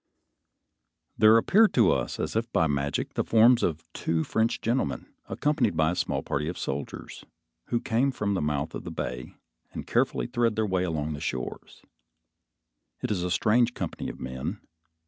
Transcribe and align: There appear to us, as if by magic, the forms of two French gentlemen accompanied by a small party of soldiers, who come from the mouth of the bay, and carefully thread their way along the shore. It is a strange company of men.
There 1.15 1.37
appear 1.37 1.67
to 1.67 1.91
us, 1.91 2.19
as 2.19 2.35
if 2.35 2.51
by 2.51 2.65
magic, 2.65 3.13
the 3.13 3.23
forms 3.23 3.61
of 3.61 3.83
two 3.93 4.23
French 4.23 4.59
gentlemen 4.59 5.13
accompanied 5.29 5.77
by 5.77 5.91
a 5.91 5.95
small 5.95 6.23
party 6.23 6.47
of 6.47 6.57
soldiers, 6.57 7.23
who 7.67 7.79
come 7.79 8.09
from 8.11 8.33
the 8.33 8.41
mouth 8.41 8.73
of 8.73 8.83
the 8.83 8.89
bay, 8.89 9.35
and 9.73 9.85
carefully 9.85 10.25
thread 10.25 10.55
their 10.55 10.65
way 10.65 10.85
along 10.85 11.13
the 11.13 11.21
shore. 11.21 11.59
It 13.03 13.11
is 13.11 13.21
a 13.21 13.29
strange 13.29 13.75
company 13.75 14.09
of 14.09 14.19
men. 14.19 14.61